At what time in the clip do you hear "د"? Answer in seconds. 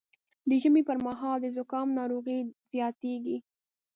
0.49-0.51, 1.41-1.45